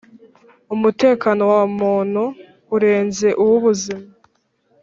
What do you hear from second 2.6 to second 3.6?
urenze uw